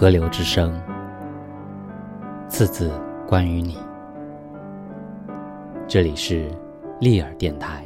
[0.00, 0.80] 河流之声，
[2.48, 2.88] 次次
[3.26, 3.76] 关于你。
[5.88, 6.48] 这里是
[7.00, 7.84] 利尔电台。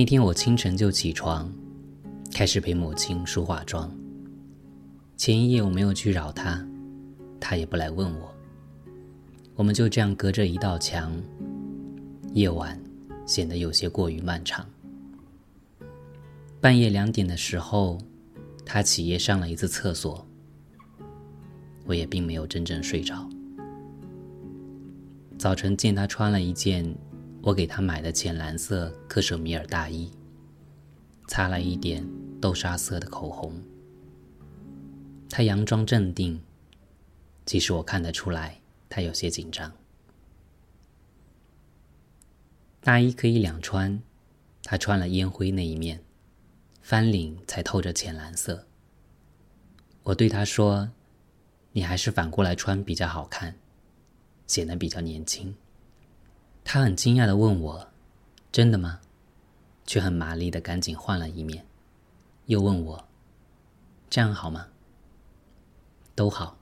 [0.00, 1.52] 那天我清晨就起床，
[2.32, 3.94] 开始陪母亲梳化妆。
[5.14, 6.66] 前一夜我没有去扰她，
[7.38, 8.34] 她也不来问我。
[9.56, 11.12] 我们就这样隔着一道墙，
[12.32, 12.80] 夜晚
[13.26, 14.64] 显得有些过于漫长。
[16.62, 17.98] 半夜两点的时候，
[18.64, 20.26] 她起夜上了一次厕所，
[21.84, 23.28] 我也并没有真正睡着。
[25.38, 26.90] 早晨见她穿了一件。
[27.42, 30.10] 我给他买的浅蓝色克什米尔大衣，
[31.26, 32.06] 擦了一点
[32.38, 33.54] 豆沙色的口红。
[35.30, 36.38] 他佯装镇定，
[37.46, 39.72] 其实我看得出来他有些紧张。
[42.82, 44.02] 大衣可以两穿，
[44.62, 46.02] 他穿了烟灰那一面，
[46.82, 48.66] 翻领才透着浅蓝色。
[50.02, 50.90] 我对他说
[51.72, 53.54] ：“你还是反过来穿比较好看，
[54.46, 55.54] 显得比较年轻。”
[56.64, 57.88] 他很惊讶的问我
[58.52, 59.00] ：“真的吗？”
[59.86, 61.66] 却很麻利的赶紧换了一面，
[62.46, 63.08] 又问我
[64.08, 64.68] ：“这样好吗？”
[66.14, 66.56] 都好。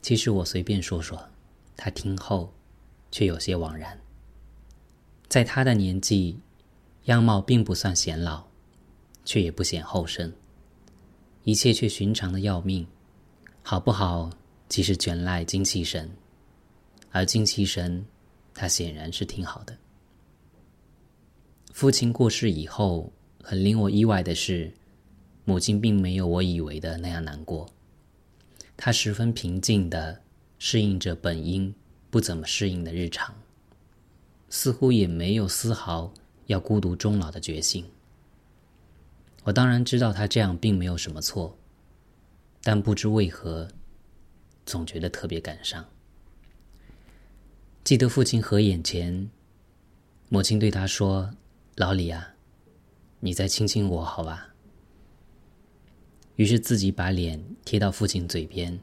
[0.00, 1.28] 其实我随便说说，
[1.76, 2.52] 他听后
[3.12, 4.00] 却有些惘然。
[5.28, 6.40] 在他的年纪，
[7.04, 8.44] 样貌并不算显老，
[9.24, 10.32] 却也不显后生，
[11.44, 12.84] 一切却寻常的要命。
[13.62, 14.28] 好不好，
[14.68, 16.10] 即是全赖精气神，
[17.12, 18.04] 而精气神。
[18.54, 19.76] 他显然是挺好的。
[21.72, 24.72] 父亲过世以后，很令我意外的是，
[25.44, 27.68] 母亲并没有我以为的那样难过。
[28.76, 30.20] 她十分平静的
[30.58, 31.74] 适应着本应
[32.10, 33.34] 不怎么适应的日常，
[34.50, 36.12] 似乎也没有丝毫
[36.46, 37.84] 要孤独终老的决心。
[39.44, 41.56] 我当然知道他这样并没有什么错，
[42.62, 43.66] 但不知为何，
[44.66, 45.84] 总觉得特别感伤。
[47.84, 49.28] 记得父亲合眼前，
[50.28, 51.34] 母亲对他说
[51.74, 52.34] ：“老李啊，
[53.18, 54.54] 你再亲亲我，好吧？”
[56.36, 58.78] 于是自己把脸贴到父亲嘴边。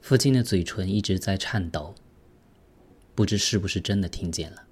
[0.00, 1.94] 父亲的嘴唇一直在颤抖，
[3.14, 4.66] 不知是不是真的听见了。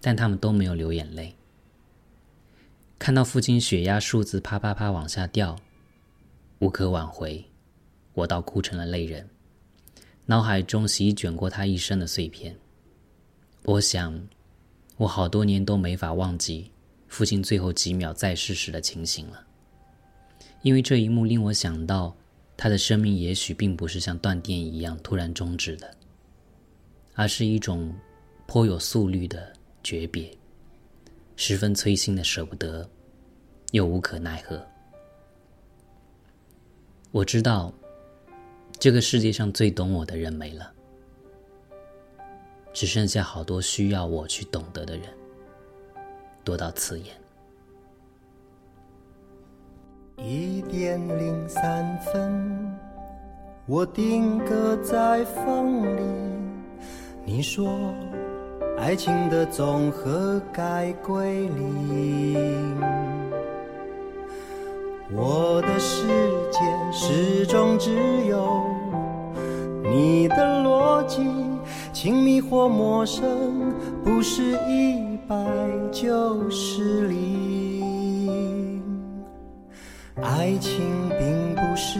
[0.00, 1.36] 但他们都没有流眼泪。
[2.98, 5.56] 看到父亲血压数字啪啪啪往下掉，
[6.58, 7.44] 无可挽回，
[8.14, 9.30] 我倒哭成了泪人。
[10.30, 12.56] 脑海中席卷过他一生的碎片。
[13.64, 14.16] 我想，
[14.96, 16.70] 我好多年都没法忘记
[17.08, 19.44] 父亲最后几秒在世时的情形了。
[20.62, 22.14] 因为这一幕令我想到，
[22.56, 25.92] 他的生命也许并不是像断电一样突然终止的，
[27.14, 27.92] 而是一种
[28.46, 29.52] 颇有速率的
[29.82, 30.30] 诀别，
[31.34, 32.88] 十分催心的舍不得，
[33.72, 34.64] 又无可奈何。
[37.10, 37.74] 我知道。
[38.80, 40.72] 这个世界上最懂我的人没了，
[42.72, 45.04] 只剩下好多需要我去懂得的人，
[46.42, 47.14] 多到刺眼。
[50.16, 52.74] 一点零三分，
[53.66, 56.02] 我定格在风里。
[57.26, 57.94] 你说，
[58.78, 62.80] 爱情的总和该归零。
[65.12, 66.06] 我的世
[66.52, 66.60] 界
[66.92, 67.90] 始终只
[68.26, 68.64] 有
[69.82, 71.20] 你的逻辑，
[71.92, 75.36] 亲密或陌生，不是一百
[75.90, 78.80] 就是零。
[80.22, 80.80] 爱情
[81.18, 81.98] 并不是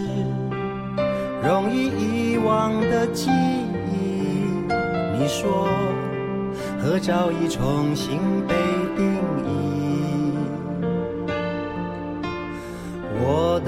[1.42, 4.68] 容易遗忘的记忆，
[5.18, 5.68] 你说
[6.80, 8.54] 合照已重新被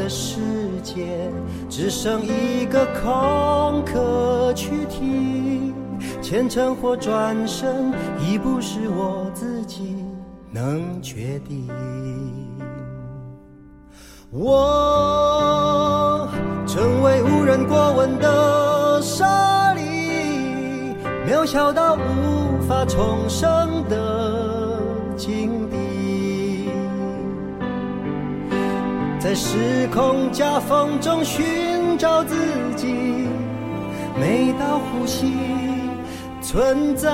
[0.03, 0.41] 的世
[0.83, 1.31] 界
[1.71, 5.73] 只剩一个空壳去提，
[6.21, 9.95] 前程或转身已不是我自己
[10.51, 11.69] 能决定。
[14.33, 16.29] 我
[16.67, 20.97] 成为无人过问的沙砾，
[21.29, 24.81] 渺小到无法重生的
[25.17, 25.71] 境
[29.33, 32.37] 在时空夹缝中寻找自
[32.77, 32.87] 己，
[34.21, 35.33] 每道呼吸
[36.43, 37.09] 存在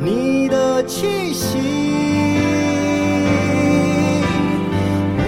[0.00, 0.84] 你的。
[0.88, 1.56] 气息。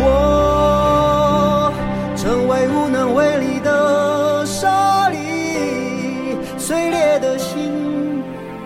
[0.01, 1.73] 我
[2.17, 8.21] 成为无能为力的沙粒，碎裂的心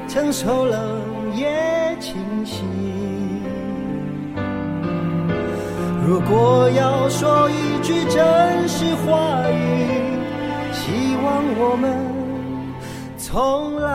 [0.08, 1.02] 承受了
[1.34, 2.16] 夜清
[2.46, 2.77] 醒。
[6.08, 10.16] 如果要说一句真实话语，
[10.72, 11.94] 希望我们
[13.18, 13.90] 从来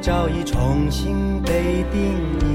[0.00, 2.00] 早已重新被定
[2.40, 2.46] 义。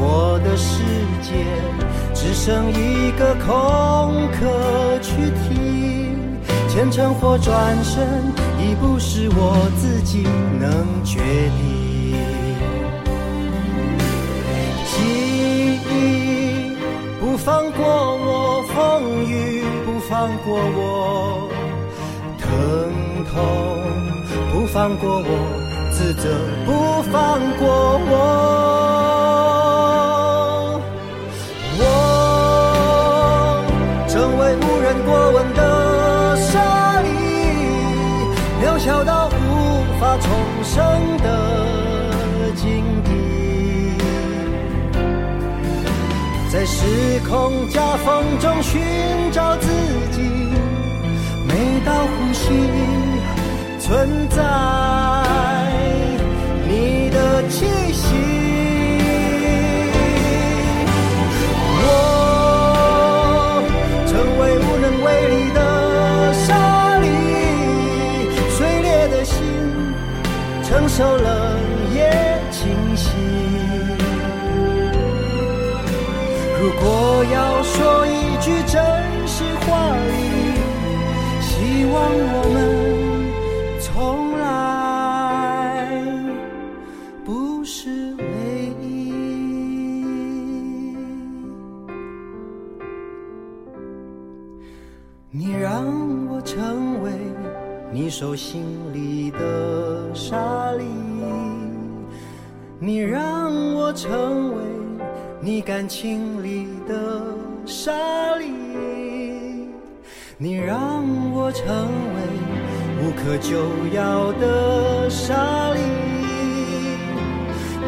[0.00, 0.82] 我的世
[1.22, 1.30] 界
[2.12, 6.12] 只剩一个空壳去提，
[6.68, 8.04] 前程或转身
[8.58, 10.24] 已不是我自己
[10.58, 12.18] 能决定。
[14.90, 14.96] 记
[15.88, 16.76] 忆
[17.20, 21.27] 不放过我，风雨不放过我，
[24.52, 25.30] 不放过我，
[25.92, 26.28] 自责
[26.66, 28.12] 不放过我。
[31.80, 31.82] 我
[34.08, 35.60] 成为无人过问的
[36.36, 37.06] 沙粒，
[38.62, 39.30] 渺小到无
[40.00, 40.26] 法重
[40.64, 40.76] 生
[41.18, 41.26] 的
[42.56, 42.66] 境
[43.04, 43.08] 地。
[46.50, 48.06] 在时空夹缝
[48.40, 48.80] 中寻
[49.30, 49.68] 找自
[50.10, 50.17] 己，
[53.88, 54.47] 存在。
[98.18, 100.82] 手心里的沙粒，
[102.80, 104.62] 你让我成为
[105.40, 107.22] 你感情里的
[107.64, 107.92] 沙
[108.34, 108.50] 粒，
[110.36, 111.64] 你让我成
[112.16, 112.20] 为
[113.04, 113.54] 无可救
[113.94, 115.80] 药的沙粒，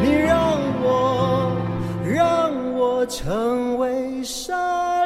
[0.01, 1.51] 你让我
[2.09, 5.00] 让我成为沙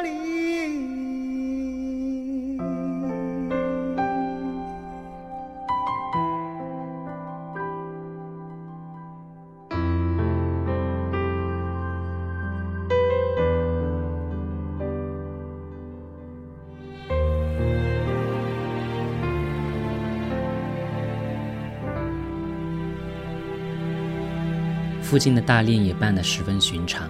[25.06, 27.08] 附近的大练也办得十分寻常，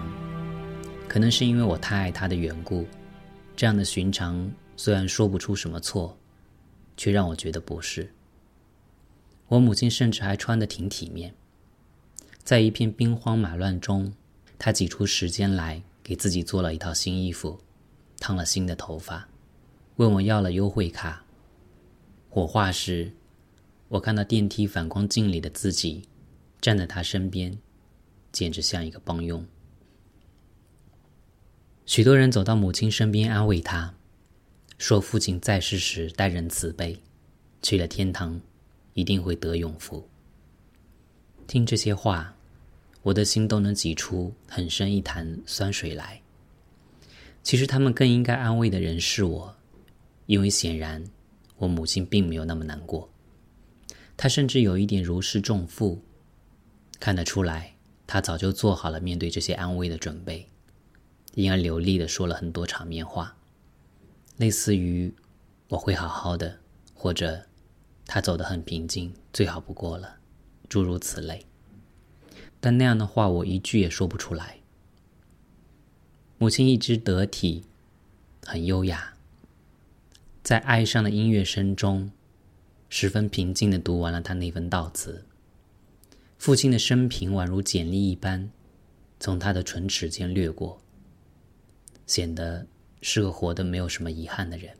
[1.07, 2.85] 可能是因为我太爱他的缘故。
[3.55, 6.15] 这样的寻常虽然说不出什么错，
[6.95, 8.13] 却让我觉得不是。
[9.47, 11.33] 我母亲甚至还穿得挺体面，
[12.43, 14.13] 在一片兵荒马乱中，
[14.59, 17.59] 她挤出时间来给自己做了一套新衣服，
[18.19, 19.27] 烫了新的头发，
[19.95, 21.25] 问我要了优惠卡。
[22.29, 23.11] 火化时，
[23.87, 26.03] 我看到电梯反光镜里的自己，
[26.61, 27.57] 站在她身边。
[28.37, 29.43] 简直像一个帮佣。
[31.87, 33.91] 许多人走到母亲身边安慰她，
[34.77, 36.95] 说父亲在世时待人慈悲，
[37.63, 38.39] 去了天堂
[38.93, 40.07] 一定会得永福。
[41.47, 42.31] 听这些话，
[43.01, 46.21] 我的心都能挤出很深一潭酸水来。
[47.41, 49.55] 其实他们更应该安慰的人是我，
[50.27, 51.03] 因为显然
[51.55, 53.09] 我母亲并没有那么难过，
[54.15, 55.99] 她甚至有一点如释重负，
[56.99, 57.73] 看得出来。
[58.07, 60.47] 他早就做好了面对这些安慰的准备，
[61.35, 63.35] 因而流利的说了很多场面话，
[64.37, 65.13] 类似于
[65.69, 66.59] “我会好好的”
[66.95, 67.43] 或者
[68.07, 70.19] “他走得很平静，最好不过了”，
[70.69, 71.45] 诸如此类。
[72.59, 74.61] 但那样的话，我一句也说不出来。
[76.39, 77.65] 母亲一直得体，
[78.45, 79.13] 很优雅，
[80.41, 82.11] 在哀伤的音乐声中，
[82.89, 85.25] 十分平静的读完了他那份悼词。
[86.37, 88.49] 父亲的生平宛如简历一般，
[89.19, 90.79] 从他的唇齿间掠过，
[92.05, 92.65] 显得
[93.01, 94.71] 是个活得没有什么遗憾的人。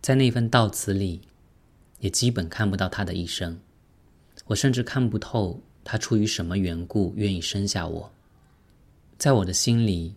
[0.00, 1.20] 在那份悼词里，
[1.98, 3.60] 也基本看不到他的一生。
[4.46, 8.10] 我甚至看不透他出于什么缘故愿意生下我。
[9.18, 10.14] 在我的心里，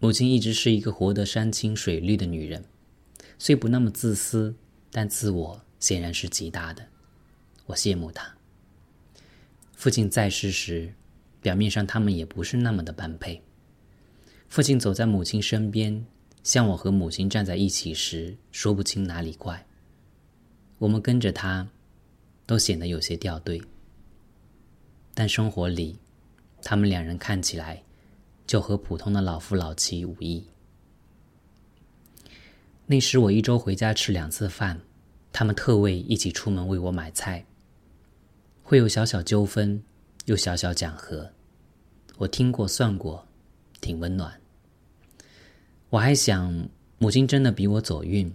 [0.00, 2.64] 母亲一直是一个活得山清水绿的女人，
[3.38, 4.54] 虽不那么自私，
[4.90, 6.84] 但自我显然是极大的。
[7.66, 8.37] 我羡慕她。
[9.78, 10.92] 父亲在世时，
[11.40, 13.40] 表面上他们也不是那么的般配。
[14.48, 16.04] 父亲走在母亲身边，
[16.42, 19.64] 像我和母亲站在一起时，说不清哪里怪。
[20.78, 21.68] 我们跟着他，
[22.44, 23.62] 都显得有些掉队。
[25.14, 25.96] 但生活里，
[26.60, 27.84] 他们两人看起来
[28.48, 30.44] 就和普通的老夫老妻无异。
[32.86, 34.80] 那时我一周回家吃两次饭，
[35.32, 37.44] 他们特为一起出门为我买菜。
[38.68, 39.82] 会有小小纠纷，
[40.26, 41.32] 又小小讲和，
[42.18, 43.26] 我听过算过，
[43.80, 44.38] 挺温暖。
[45.88, 48.30] 我还想，母亲真的比我走运，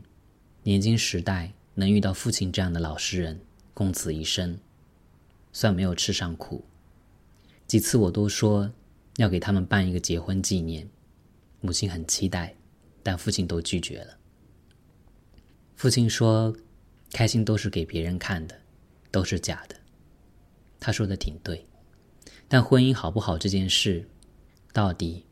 [0.64, 3.40] 年轻时代能遇到父亲这样的老实人，
[3.76, 4.58] 共此一生，
[5.52, 6.66] 算没有吃上苦。
[7.68, 8.74] 几次我都说
[9.18, 10.90] 要给他们办一个结婚纪念，
[11.62, 12.56] 母亲很期待，
[13.04, 14.18] 但父亲都拒绝了。
[15.76, 16.58] 父亲说，
[17.12, 18.60] 开心都是给别人看的，
[19.12, 19.76] 都是假的。
[20.84, 21.66] 他说的挺对，
[22.50, 24.06] 但婚姻好不好这件事，
[24.74, 25.24] 到底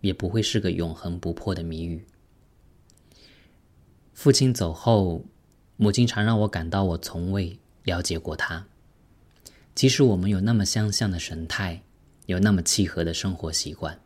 [0.00, 2.04] 也不会是个永恒不破的谜语。
[4.12, 5.24] 父亲走后，
[5.76, 8.66] 母亲常让我感到我从未了解过他，
[9.76, 11.80] 即使我们有那么相像的神态，
[12.26, 13.96] 有那么契合的生活习惯，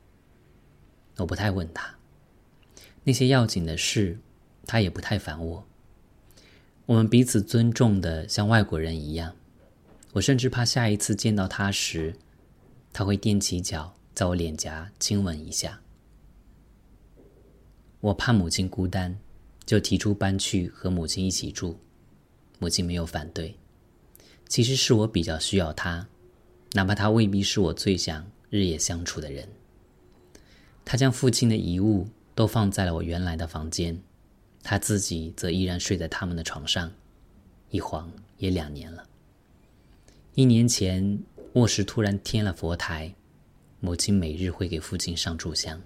[1.16, 1.94] 我不太问他
[3.04, 4.18] 那些要紧的事，
[4.66, 5.66] 他也不太烦我。
[6.84, 9.34] 我们彼此尊重的像外国人一样。
[10.14, 12.14] 我甚至怕下一次见到他时，
[12.92, 15.80] 他会踮起脚在我脸颊亲吻一下。
[18.00, 19.18] 我怕母亲孤单，
[19.66, 21.76] 就提出搬去和母亲一起住。
[22.60, 23.56] 母亲没有反对。
[24.48, 26.06] 其实是我比较需要他，
[26.74, 29.48] 哪怕他未必是我最想日夜相处的人。
[30.84, 32.06] 他将父亲的遗物
[32.36, 34.00] 都放在了我原来的房间，
[34.62, 36.92] 他自己则依然睡在他们的床上，
[37.70, 39.04] 一晃也两年了。
[40.36, 41.20] 一年前，
[41.52, 43.14] 卧室突然添了佛台，
[43.78, 45.80] 母亲每日会给父亲上柱香。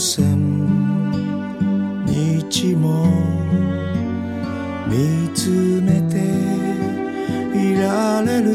[0.00, 0.24] 千
[2.06, 3.04] 日も
[4.88, 5.50] 見つ
[5.82, 6.16] めて
[7.54, 8.50] いられる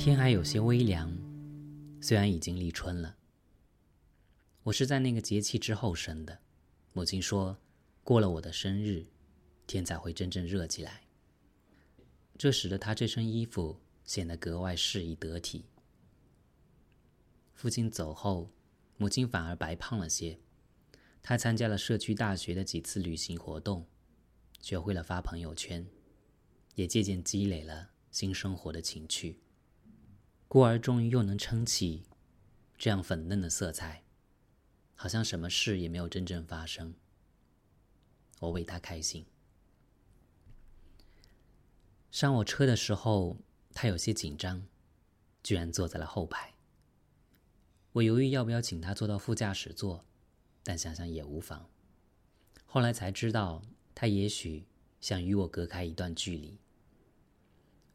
[0.00, 1.14] 天还有些微凉，
[2.00, 3.18] 虽然已经立春了。
[4.62, 6.38] 我是在那个节气之后生的，
[6.94, 7.58] 母亲说，
[8.02, 9.04] 过了我的生日，
[9.66, 11.02] 天才会真正热起来。
[12.38, 15.66] 这使得她这身衣服显得格外适宜得体。
[17.52, 18.50] 父亲走后，
[18.96, 20.38] 母亲反而白胖了些。
[21.20, 23.86] 她参加了社区大学的几次旅行活动，
[24.62, 25.86] 学会了发朋友圈，
[26.74, 29.38] 也渐渐积累了新生活的情趣。
[30.52, 32.02] 故而终于又能撑起
[32.76, 34.02] 这样粉嫩的色彩，
[34.96, 36.92] 好像什么事也没有真正发生。
[38.40, 39.24] 我为他开心。
[42.10, 43.36] 上我车的时候，
[43.72, 44.66] 他有些紧张，
[45.44, 46.52] 居然坐在了后排。
[47.92, 50.04] 我犹豫要不要请他坐到副驾驶座。
[50.64, 51.70] 但想想也无妨。
[52.66, 53.62] 后来才知道，
[53.94, 54.66] 他也许
[55.00, 56.58] 想与我隔开一段距离。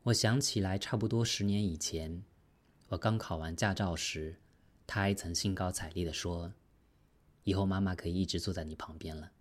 [0.04, 2.24] 我想起来，差不多十年以前，
[2.90, 4.40] 我刚考完驾照时，
[4.86, 6.54] 他还曾兴高采烈地说
[7.44, 9.32] ：“以后妈妈可以一直坐在你旁边了。”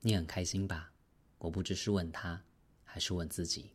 [0.00, 0.92] 你很开心吧？
[1.38, 2.42] 我不知是问他，
[2.82, 3.70] 还是问自己。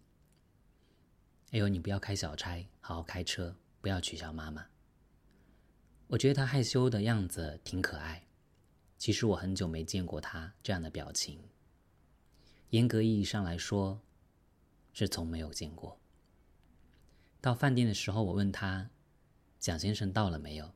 [1.51, 4.67] 哎呦，你不要开小差，好好开车，不要取笑妈妈。
[6.07, 8.27] 我觉得他害羞的样子挺可爱。
[8.97, 11.41] 其实我很久没见过他这样的表情。
[12.71, 14.01] 严格意义上来说，
[14.91, 15.97] 是从没有见过。
[17.41, 18.89] 到饭店的时候，我问他
[19.59, 20.73] ：“蒋先生到了没有？”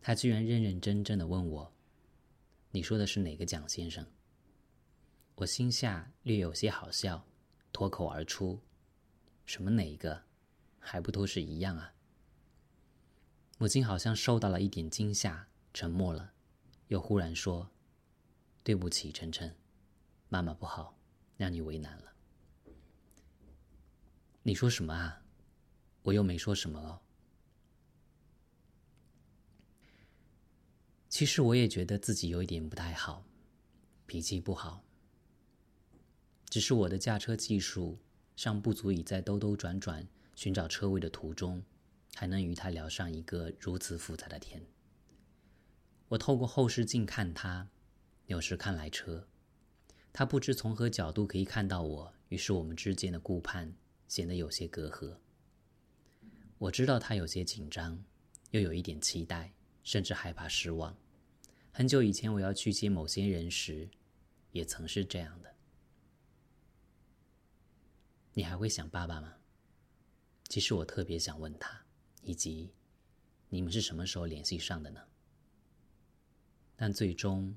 [0.00, 1.70] 他居然认认真真的问我
[2.72, 4.06] ：“你说的是哪个蒋先生？”
[5.36, 7.26] 我心下略有些好笑，
[7.72, 8.58] 脱口而出
[9.44, 10.22] ：“什么哪一个？
[10.78, 11.92] 还不都是一样啊？”
[13.58, 16.32] 母亲好像受到了一点惊吓，沉默了，
[16.88, 17.70] 又忽然说
[18.64, 19.54] ：“对不起，晨晨，
[20.30, 20.98] 妈妈不好，
[21.36, 22.12] 让你为难了。”
[24.42, 25.22] 你说什么啊？
[26.02, 27.00] 我又没说什么了。
[31.08, 33.24] 其实我也觉得自己有一点不太好，
[34.06, 34.84] 脾气不好。
[36.48, 37.98] 只是我的驾车技术
[38.36, 41.62] 尚不足以在兜兜转转寻找车位的途中。
[42.16, 44.60] 还能与他聊上一个如此复杂的天。
[46.08, 47.68] 我透过后视镜看他，
[48.26, 49.28] 有时看来车，
[50.12, 53.72] 他不知从何角度可以看到我，于是我们之间的顾盼
[54.08, 55.16] 显得有些隔阂。
[56.60, 58.04] 我知道他有些紧张，
[58.50, 60.94] 又有一点期待，甚至害怕失望。
[61.72, 63.88] 很久以前我要去接某些人时，
[64.52, 65.54] 也曾是这样的。
[68.34, 69.38] 你还会想爸爸吗？
[70.50, 71.80] 其实我特别想问他。
[72.22, 72.74] 以及
[73.48, 75.00] 你们是什么时候联系上的呢？
[76.76, 77.56] 但最终，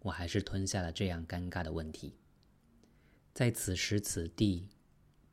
[0.00, 2.18] 我还是吞下了这样尴尬的问题。
[3.32, 4.68] 在此时此地，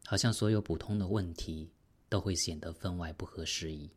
[0.06, 1.72] 好像所有普通的问题
[2.14, 3.90] 都会显得分外不合时宜。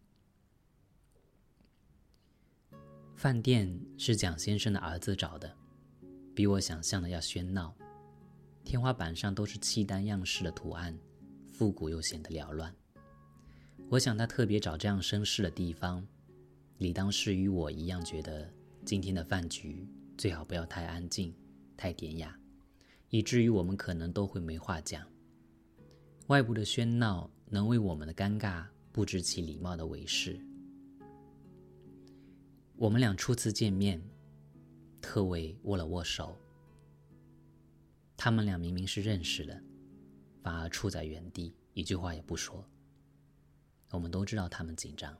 [3.15, 5.55] 饭店是蒋先生的儿子找的，
[6.35, 7.77] 比我想象的要喧闹。
[8.65, 10.99] 天花板上都是契丹样式的图案，
[11.53, 12.75] 复古又显得缭乱。
[13.91, 16.03] 我想他特别找这样绅士的地方，
[16.79, 18.51] 理当是与我一样觉得
[18.87, 21.35] 今天的饭局最好不要太安静、
[21.77, 22.35] 太典雅，
[23.11, 25.07] 以至于我们可能都会没话讲。
[26.29, 30.41] 外部的喧闹能为我们的尴尬布置起礼貌的围饰。
[32.75, 34.03] 我们俩初次见面，
[35.01, 36.37] 特为握了握手。
[38.17, 39.63] 他们俩明明是认识的，
[40.43, 42.69] 反而处在原地，一句话也不说。
[43.91, 45.17] 我们都知道他们紧张。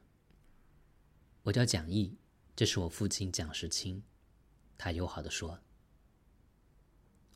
[1.45, 2.19] 我叫蒋毅，
[2.57, 4.03] 这是我父亲蒋时清。
[4.77, 5.57] 他友好的说：“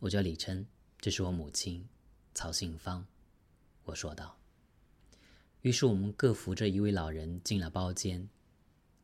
[0.00, 0.66] 我叫李琛，
[0.98, 1.88] 这是我母亲
[2.34, 3.06] 曹杏芳。”
[3.84, 4.38] 我说道。
[5.62, 8.28] 于是我们各扶着一位老人进了包间，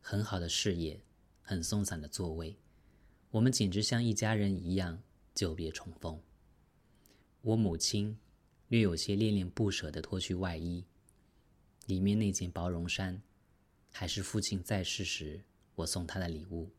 [0.01, 0.99] 很好的视野，
[1.41, 2.57] 很松散的座位，
[3.31, 5.01] 我们简直像一家人一样
[5.35, 6.19] 久别重逢。
[7.41, 8.17] 我母亲
[8.69, 10.83] 略有些恋恋不舍的脱去外衣。
[11.85, 13.21] 里面那件薄绒衫，
[13.91, 15.41] 还是父亲在世时
[15.75, 16.69] 我送他的礼物。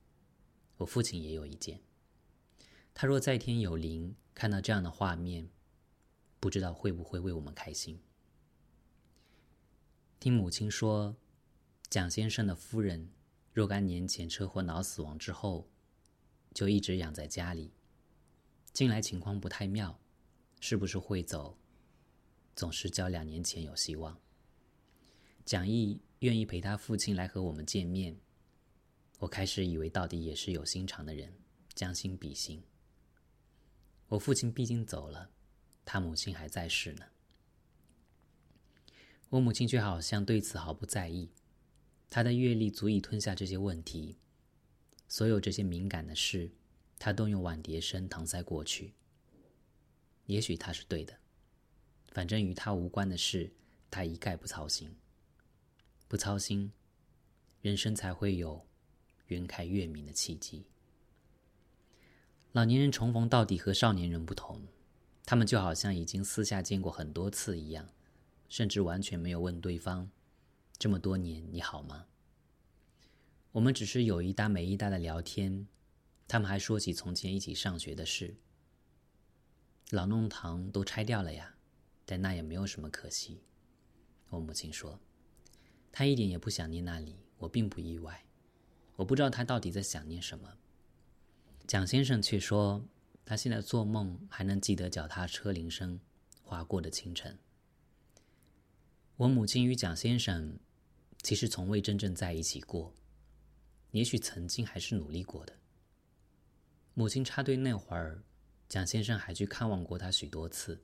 [0.77, 1.81] 我父亲也有一件。
[2.93, 5.49] 他若在天有灵，看到这样的画面，
[6.41, 8.01] 不知道会不会为我们开心。
[10.21, 11.17] 听母亲说，
[11.89, 13.11] 蒋先生的夫人
[13.53, 15.69] 若干年前车祸脑死亡之后，
[16.55, 17.73] 就一直养在家里。
[18.73, 19.99] 近来情况不太妙，
[20.61, 21.57] 是不是会走？
[22.55, 24.21] 总是较两年前有希望。
[25.45, 28.17] 蒋毅愿意陪他父亲来和我们见面，
[29.19, 31.33] 我开始以为到底也是有心肠的人，
[31.75, 32.63] 将心比心。
[34.09, 35.31] 我父亲毕竟走了，
[35.91, 37.07] 他母亲还在世呢。
[39.31, 41.31] 我母亲却好像对此毫不在意，
[42.11, 44.19] 她的阅历足以吞下这些问题，
[45.09, 46.51] 所有这些敏感的事，
[46.99, 48.93] 她都用碗碟声搪塞过去。
[50.27, 51.19] 也许她是对的，
[52.13, 53.51] 反正与她无关的事，
[53.91, 54.95] 她一概不操心。
[56.07, 56.71] 不操心，
[57.63, 58.67] 人生才会有
[59.29, 60.67] 云开月明的契机。
[62.53, 64.69] 老年人重逢到底和少年人不同，
[65.29, 67.87] 他们就好像已经私下见过很多次一样，
[68.49, 70.11] 甚至完全没有问对方
[70.79, 72.07] ：“这么多年你好吗？”
[73.53, 75.69] 我们只是有一搭没一搭的聊天，
[76.27, 78.37] 他们还说起从前一起上学的事。
[79.91, 81.57] 老弄堂都拆掉了呀，
[82.07, 83.43] 但那也没有什么可惜。
[84.31, 84.99] 我母亲说。
[85.93, 88.25] 她一点也不想念那里，我并不意外。
[88.97, 90.57] 我不知道她到底在想念什么。
[91.67, 92.83] 蒋先生却说，
[93.29, 96.01] 他现在做梦还能记得脚踏车铃声
[96.41, 97.39] 划过的清晨。
[99.17, 100.59] 我母亲与蒋先生
[101.23, 102.95] 其实从未真正在一起过，
[103.91, 105.53] 也许曾经还是努力过的。
[106.95, 108.23] 母亲插队那会儿，
[108.67, 110.83] 蒋先生还去看望过他许多次。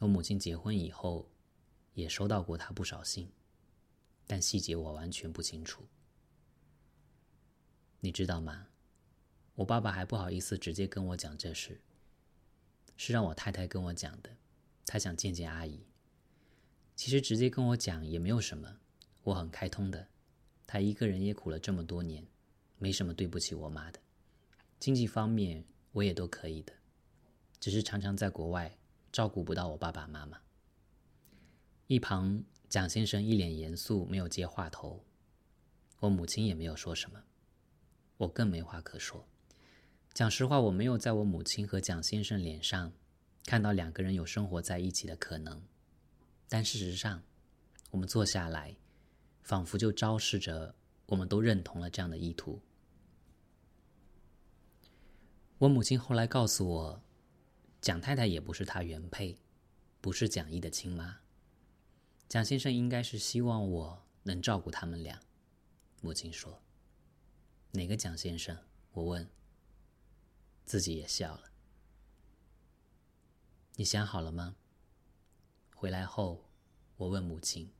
[0.00, 1.30] 我母亲结婚以后，
[1.94, 3.30] 也收到过他不少信。
[4.26, 5.86] 但细节我完全不清楚，
[8.00, 8.66] 你知道吗？
[9.54, 11.80] 我爸爸还不好意思直接跟我讲这事，
[12.96, 14.30] 是让我太太跟我讲的。
[14.86, 15.86] 他想见见阿姨。
[16.96, 18.78] 其实直接跟我讲也没有什么，
[19.22, 20.08] 我很开通的。
[20.66, 22.26] 他一个人也苦了这么多年，
[22.78, 24.00] 没什么对不起我妈的。
[24.78, 26.72] 经济方面我也都可以的，
[27.60, 28.76] 只是常常在国外
[29.10, 30.40] 照顾不到我爸爸妈妈。
[31.86, 32.44] 一旁。
[32.72, 35.04] 蒋先生一脸严肃，没有接话头。
[35.98, 37.22] 我母亲也没有说什么，
[38.16, 39.28] 我更没话可说。
[40.14, 42.92] 讲实话，我没有在我母亲和蒋先生脸上
[43.46, 45.62] 看到两个人有生活在一起的可能。
[46.50, 47.22] 但事实上，
[47.90, 48.76] 我们坐下来，
[49.42, 50.74] 仿佛就昭示着
[51.06, 52.60] 我们都认同了这样的意图。
[55.56, 57.02] 我母亲后来告诉我，
[57.80, 59.38] 蒋太太也不是她原配，
[60.02, 61.20] 不是蒋毅的亲妈。
[62.28, 65.18] 蒋先生应该是希望我能照顾他们俩，
[66.02, 66.62] 母亲说。
[67.70, 68.54] 哪个蒋先生？
[68.92, 69.26] 我问。
[70.64, 71.50] 自己也笑了。
[73.76, 74.56] 你想好了吗？
[75.74, 76.48] 回来后，
[76.96, 77.72] 我问母亲。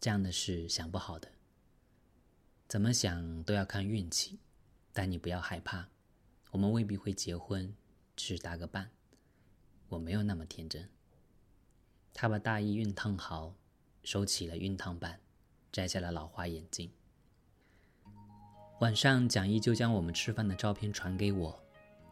[0.00, 1.32] 这样的事想不好的，
[2.66, 4.40] 怎么想都要看运气，
[4.92, 5.88] 但你不要害怕，
[6.50, 7.76] 我们未必会结婚，
[8.16, 8.90] 只是搭个伴。
[9.88, 10.88] 我没有那么天真。
[12.14, 13.54] 他把大衣熨烫好，
[14.02, 15.20] 收起了熨烫板，
[15.70, 16.90] 摘下了老花眼镜。
[18.82, 21.56] 晚上，蒋毅就将我们吃饭的照片传给我，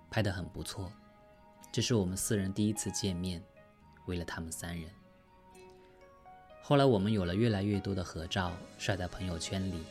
[0.09, 0.89] 拍得很不错。
[1.73, 3.43] 这是我们四人第一次见面，
[4.07, 4.89] 为了他们三人。
[6.63, 9.83] 后来我们有了越来越多的合照，晒在朋友圈里，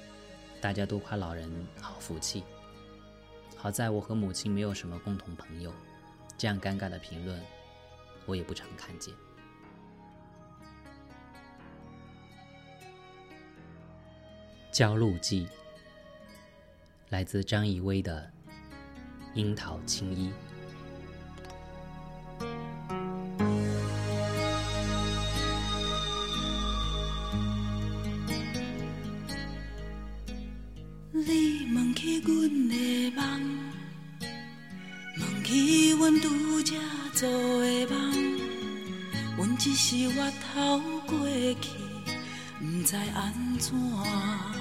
[0.61, 2.45] 大家都夸老人好福气。
[3.57, 5.73] 好在我和母亲没有什么共同朋友，
[6.37, 7.41] 这样尴尬的评论，
[8.25, 9.13] 我也不常看见。
[14.71, 15.45] 《焦路记》
[17.09, 18.31] 来自张怡薇的
[19.33, 20.29] 《樱桃青衣》。
[31.11, 33.59] 你问起阮的梦，
[35.17, 36.75] 问起阮拄则
[37.15, 38.39] 做的梦，
[39.35, 41.27] 阮只是越头过
[41.59, 41.71] 去，
[42.59, 44.58] 不知安怎。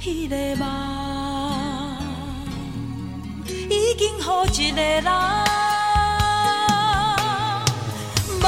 [0.00, 0.64] 迄个梦
[3.68, 4.22] 已经予
[4.62, 5.04] 一个人，
[8.40, 8.44] 梦，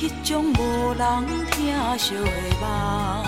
[0.00, 0.58] 迄种无
[0.94, 1.56] 人听
[1.96, 2.20] 惜的
[2.60, 3.27] 梦，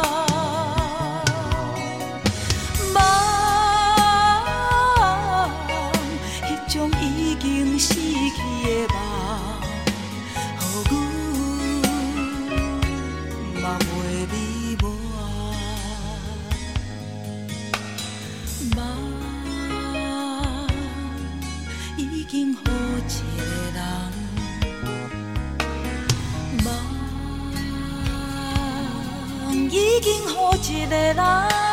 [30.01, 31.70] 经好一个人。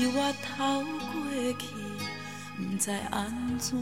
[0.00, 1.18] 是我透过
[1.58, 1.74] 去，
[2.56, 3.76] 不知安怎。